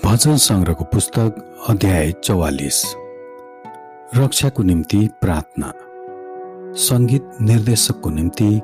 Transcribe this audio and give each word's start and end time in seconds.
भजन 0.00 0.36
सङ्ग्रहको 0.36 0.84
पुस्तक 0.84 1.58
अध्याय 1.68 2.12
चौवालिस। 2.12 2.94
रक्षाको 4.16 4.62
निम्ति 4.62 5.08
प्रार्थना। 5.20 5.72
सङ्गीत 6.74 7.30
निर्देशकको 7.40 8.10
निम्ति 8.10 8.60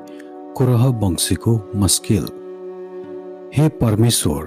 कुरह 0.57 0.85
वंशीको 0.85 1.71
मस्किल। 1.75 2.25
हे 3.55 3.69
परमेश्वर 3.69 4.41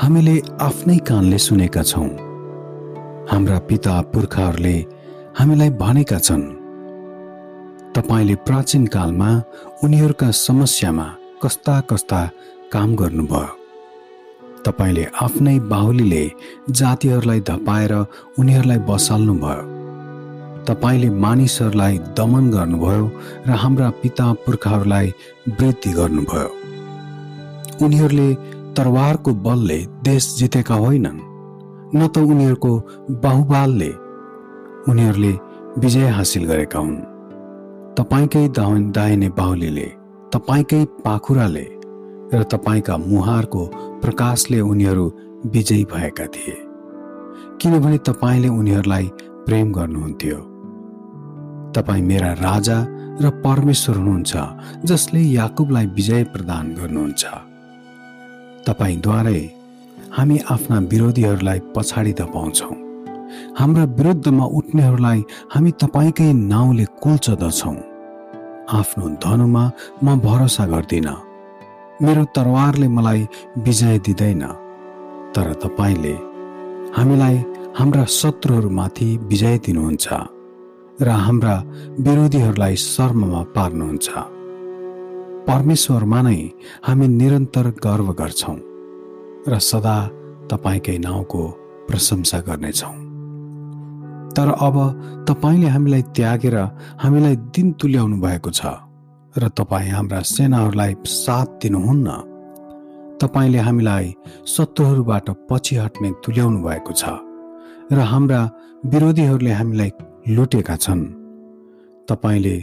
हामीले 0.00 0.42
आफ्नै 0.60 0.98
कानले 0.98 1.38
सुनेका 1.38 1.82
छौँ। 1.82 2.10
हाम्रा 3.30 3.58
पिता 3.58 4.00
पुर्खाहरूले 4.02 4.86
हामीलाई 5.38 5.70
भनेका 5.70 6.18
छन् 6.18 6.42
तपाईँले 7.94 8.34
प्राचीन 8.34 8.86
कालमा 8.86 9.42
उनीहरूका 9.84 10.30
समस्यामा 10.30 11.14
कस्ता 11.42 11.80
कस्ता 11.80 12.30
काम 12.72 12.96
गर्नुभयो। 12.96 13.59
तपाईँले 14.66 15.04
आफ्नै 15.22 15.58
बाहुलीले 15.72 16.24
जातिहरूलाई 16.70 17.40
धपाएर 17.40 17.92
उनीहरूलाई 18.38 18.78
बसाल्नुभयो। 18.88 19.62
तपाईँले 20.68 21.08
मानिसहरूलाई 21.24 21.98
दमन 22.18 22.44
गर्नुभयो 22.50 23.04
र 23.46 23.50
हाम्रा 23.62 23.88
पिता 24.02 24.26
पुर्खाहरूलाई 24.44 25.06
वृद्धि 25.60 25.92
गर्नुभयो। 25.92 26.48
उनीहरूले 27.84 28.28
तरवारको 28.76 29.30
बलले 29.46 29.78
देश 30.04 30.24
जितेका 30.38 30.74
होइनन् 30.74 31.20
न 31.96 32.00
त 32.06 32.18
उनीहरूको 32.18 32.72
बाहुबालले। 33.24 33.90
उनीहरूले 34.90 35.32
विजय 35.78 36.08
हासिल 36.08 36.44
गरेका 36.44 36.78
हुन्। 36.78 37.00
तपाईँकै 37.98 38.44
दाहिने 38.96 39.28
बाहुलीले 39.38 39.88
तपाईँकै 40.32 40.84
पाखुराले 41.04 41.66
र 42.34 42.42
तपाईँका 42.42 42.96
मुहारको 42.96 43.64
प्रकाशले 44.02 44.60
उनीहरू 44.60 45.06
विजयी 45.46 45.84
भएका 45.84 46.26
थिए। 46.26 46.56
किनभने 47.60 47.98
तपाईँले 47.98 48.48
उनीहरूलाई 48.48 49.06
प्रेम 49.46 49.72
गर्नुहुन्थ्यो। 49.72 50.38
तपाईँ 51.74 52.02
मेरा 52.02 52.32
राजा 52.32 52.78
र 53.20 53.30
परमेश्वर 53.44 53.96
हुनुहुन्छ 53.96 54.32
जसले 54.84 55.20
याकुबलाई 55.20 55.86
विजय 55.86 56.24
प्रदान 56.24 56.74
गर्नुहुन्छ। 56.74 57.24
तपाईँद्वारै 58.66 59.40
हामी 60.12 60.38
आफ्ना 60.50 60.78
विरोधीहरूलाई 60.92 61.60
पछाडि 61.76 62.12
धपाउँछौँ 62.12 62.74
हाम्रा 63.58 63.84
विरुद्धमा 63.98 64.44
उठ्नेहरूलाई 64.58 65.20
हामी 65.50 65.70
तपाईँकै 65.82 66.32
नाउँले 66.32 66.84
कुल्चदछौँ। 67.02 67.76
आफ्नो 68.70 69.08
धनुमा 69.24 69.64
म 70.04 70.18
भरोसा 70.20 70.66
गर्दिनँ। 70.66 71.29
मेरो 72.02 72.24
तरवारले 72.36 72.88
मलाई 72.88 73.20
विजय 73.58 73.98
दिँदैन। 73.98 74.42
तर 75.34 75.52
तपाईँले 75.62 76.14
हामीलाई 76.96 77.36
हाम्रा 77.78 78.04
शत्रुहरूमाथि 78.04 79.08
विजय 79.30 79.58
दिनुहुन्छ 79.64 80.06
र 81.00 81.08
हाम्रा 81.26 81.54
विरोधीहरूलाई 82.00 82.76
शर्ममा 82.76 83.42
पार्नुहुन्छ। 83.56 84.08
परमेश्वरमा 85.48 86.20
नै 86.22 86.40
हामी 86.86 87.06
निरन्तर 87.20 87.66
गर्व 87.78 88.08
गर्छौँ 88.12 88.58
र 89.48 89.58
सदा 89.60 89.96
तपाईँकै 90.50 90.98
नाउँको 90.98 91.42
प्रशंसा 91.88 92.38
गर्नेछौँ। 92.48 92.96
तर 94.36 94.48
अब 94.66 94.76
तपाईँले 95.28 95.68
हामीलाई 95.68 96.02
त्यागेर 96.16 96.56
हामीलाई 97.02 97.36
दिन 97.54 97.66
तुल्याउनु 97.80 98.16
भएको 98.20 98.50
छ। 98.50 98.89
र 99.36 99.48
तपाईँ 99.48 99.90
हाम्रा 99.90 100.20
सेनाहरूलाई 100.26 100.94
साथ 101.06 101.46
दिनुहुन्न। 101.62 102.08
तपाईँले 103.22 103.58
हामीलाई 103.58 104.06
शत्रुहरूबाट 104.46 105.30
पछि 105.50 105.76
हट्ने 105.76 106.10
तुल्याउनु 106.24 106.58
भएको 106.66 106.92
छ 106.92 107.04
र 107.92 107.98
हाम्रा 108.12 108.40
विरोधीहरूले 108.86 109.52
हामीलाई 109.52 109.90
लुटेका 110.34 110.76
छन्। 110.76 111.02
तपाईँले 112.08 112.56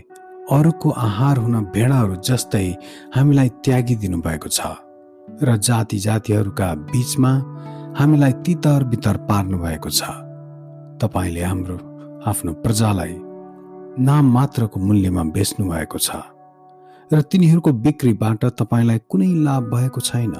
अरूको 0.51 0.89
आहार 1.07 1.37
हुन 1.37 1.55
भेडाहरू 1.71 2.15
जस्तै 2.19 2.67
हामीलाई 3.15 3.49
त्यागिदिनु 3.63 4.17
भएको 4.27 4.49
छ 4.49 4.59
र 5.43 5.57
जाति 5.57 5.97
जातिहरूका 5.99 6.67
बिचमा 6.91 7.31
हामीलाई 7.99 8.33
तितर 8.45 8.83
बितर 8.91 9.17
पार्नु 9.29 9.57
भएको 9.57 9.89
छ। 9.89 10.01
तपाईँले 10.99 11.43
हाम्रो 11.43 11.77
आफ्नो 12.27 12.51
प्रजालाई 12.63 13.13
नाम 14.03 14.25
मात्रको 14.33 14.77
मूल्यमा 14.79 15.23
बेच्नु 15.35 15.63
भएको 15.71 15.99
छ। 15.99 16.09
र 17.07 17.21
तिनीहरूको 17.21 17.71
बिक्रीबाट 17.71 18.41
तपाईँलाई 18.59 18.99
कुनै 19.07 19.27
लाभ 19.43 19.63
भएको 19.73 19.99
छैन। 20.01 20.33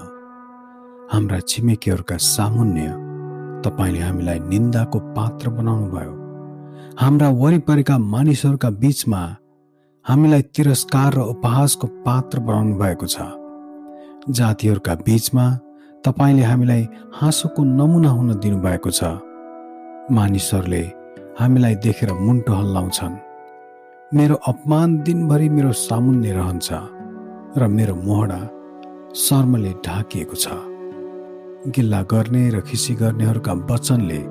हाम्रा 1.11 1.39
छिमेकीहरूका 1.39 2.17
सामुन्य 2.19 2.87
तपाईँले 3.63 3.99
हामीलाई 3.99 4.39
निन्दाको 4.51 4.99
पात्र 5.15 5.49
बनाउनु 5.49 5.87
भयो 5.95 6.13
हाम्रा 6.99 7.29
वरिपरिका 7.41 7.97
मानिसहरूका 8.13 8.69
बिचमा 8.83 9.21
हामीलाई 10.05 10.41
तिरस्कार 10.51 11.13
र 11.13 11.19
उपहासको 11.33 11.87
पात्र 12.03 12.39
बनाउनु 12.39 12.75
भएको 12.75 13.07
छ। 13.07 13.17
जातिहरूका 14.35 14.93
बिचमा 15.07 15.45
तपाईँले 16.03 16.43
हामीलाई 16.43 16.83
हाँसोको 17.15 17.63
नमुना 17.63 18.09
हुन 18.09 18.29
दिनुभएको 18.43 18.91
छ। 18.91 19.01
मानिसहरूले 20.11 20.83
हामीलाई 21.39 21.75
देखेर 21.79 22.11
मुन्टो 22.19 22.53
हल्लाउँछन्। 22.53 23.15
मेरो 24.13 24.35
अपमान 24.47 24.95
दिनभरि 25.03 25.47
मेरो 25.49 25.71
सामुन्ने 25.75 26.31
रहन्छ 26.31 26.69
र 27.59 27.67
मेरो 27.67 27.95
मोहडा 27.95 28.39
शर्मले 29.13 29.71
ढाकिएको 29.83 30.35
छ। 30.35 30.47
गिल्ला 31.75 32.01
गर्ने 32.07 32.43
र 32.49 32.61
खिसी 32.63 32.93
गर्नेहरूका 32.95 33.53
वचनले 33.67 34.21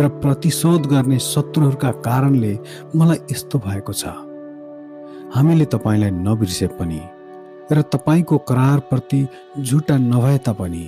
र 0.00 0.08
प्रतिशोध 0.24 0.86
गर्ने 0.88 1.18
शत्रुहरूका 1.20 1.90
कारणले 2.00 2.52
मलाई 2.96 3.18
यस्तो 3.32 3.58
भएको 3.60 3.92
छ। 3.92 4.04
हामीले 5.36 5.64
तपाईँलाई 5.68 6.10
नबिर्से 6.24 6.66
पनि 6.80 7.00
र 7.72 7.82
तपाईँको 7.92 8.38
करारप्रति 8.48 9.20
झुटा 9.60 9.96
नभए 10.00 10.38
तापनि 10.48 10.86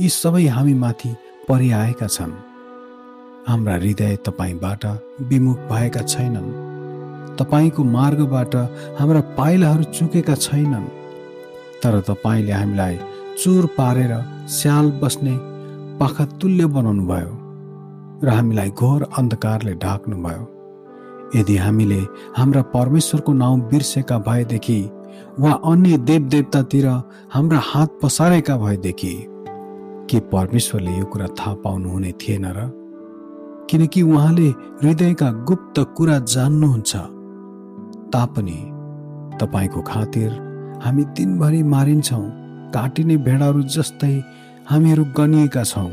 यी 0.00 0.08
सबै 0.14 0.46
हामी 0.46 0.74
माथि 0.78 1.10
परिआएका 1.48 2.06
छन्। 2.06 2.38
हाम्रा 3.48 3.74
हृदय 3.74 4.16
तपाईँबाट 4.26 4.86
विमुख 5.26 5.58
भएका 5.70 6.02
छैनन्। 6.06 6.63
तपाईँको 7.38 7.84
मार्गबाट 7.84 8.54
हाम्रा 8.98 9.20
पाइलाहरू 9.38 9.84
चुकेका 9.96 10.34
छैनन्। 10.34 10.86
तर 11.82 12.00
तपाईँले 12.00 12.52
हामीलाई 12.52 12.98
चोर 13.42 13.66
पारेर 13.78 14.12
स्याल 14.48 14.90
बस्ने 15.02 15.36
पाखा 15.98 16.24
तुल्य 16.40 16.66
बनाउनु 16.66 17.04
भयो 17.06 17.32
र 18.24 18.28
हामीलाई 18.28 18.70
घोर 18.70 19.02
अन्धकारले 19.18 19.74
ढाक्नुभयो। 19.74 20.44
यदि 21.36 21.56
हामीले 21.56 22.00
हाम्रा 22.36 22.62
परमेश्वरको 22.62 23.32
नाउँ 23.32 23.60
बिर्सेका 23.70 24.18
भएदेखि 24.18 24.80
वा 25.38 25.52
अन्य 25.70 25.98
देवदेवतातिर 25.98 26.86
हाम्रा 27.32 27.60
हात 27.64 27.98
पसारेका 28.02 28.56
भएदेखि 28.56 29.14
के 30.10 30.18
परमेश्वरले 30.32 30.92
यो 30.98 31.04
कुरा 31.04 31.26
थाहा 31.26 31.54
पाउनुहुने 31.54 32.12
थिएन 32.12 32.46
र? 32.46 32.70
किनकि 33.70 34.02
उहाँले 34.02 34.48
हृदयका 34.82 35.30
गुप्त 35.48 35.76
कुरा 35.96 36.18
जान्नुहुन्छ। 36.18 36.92
तापनि 38.14 38.70
तपाईँको 39.40 39.80
खातिर 39.82 40.30
हामी 40.82 41.04
दिनभरि 41.04 41.62
मारिन्छौँ 41.62 42.26
काटिने 42.70 43.16
भेडाहरू 43.16 43.62
जस्तै 43.62 44.22
हामीहरू 44.70 45.04
गनिएका 45.04 45.62
छौँ। 45.64 45.90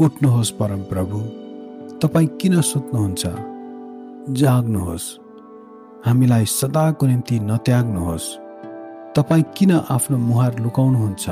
उठ्नुहोस् 0.00 0.50
परम 0.50 0.82
प्रभु 0.82 1.18
तपाईँ 2.02 2.26
किन 2.26 2.60
सुत्नुहुन्छ? 2.60 3.26
जाग्नुहोस्। 4.30 5.06
हामीलाई 6.06 6.44
सदाको 6.44 7.06
निम्ति 7.06 7.38
नत्याग्नुहोस्। 7.40 8.26
तपाईँ 9.16 9.44
किन 9.56 9.72
आफ्नो 9.72 10.18
मुहार 10.18 10.58
लुकाउनुहुन्छ? 10.58 11.30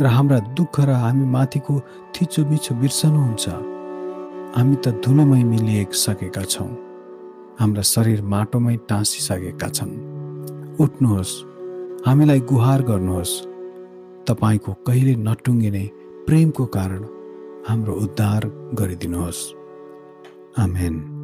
र 0.00 0.06
हाम्रा 0.06 0.38
दुःख 0.38 0.80
र 0.80 0.90
हामी 0.90 1.26
माथिको 1.26 1.80
थिचोमिचो 2.14 2.74
बिर्सनुहुन्छ। 2.74 3.48
हामी 4.56 4.76
त 4.76 4.88
धुलोमै 5.04 5.42
मिलिसकेका 5.44 6.42
छौँ। 6.42 6.87
हाम्रा 7.60 7.82
शरीर 7.82 8.22
माटोमै 8.22 8.76
टाँसिसकेका 8.88 9.68
छन्। 9.68 9.92
उठ्नुहोस् 10.80 11.34
हामीलाई 12.06 12.40
गुहार 12.40 12.82
गर्नुहोस्। 12.82 13.32
तपाईँको 14.28 14.72
कहिले 14.86 15.14
नटुङ्गिने 15.16 15.84
प्रेमको 16.26 16.66
कारण 16.66 17.02
हाम्रो 17.68 17.94
उद्धार 17.94 18.42
गरिदिनुहोस्। 18.74 19.42
आमेन। 20.58 21.17